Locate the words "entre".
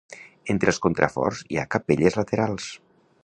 0.53-0.71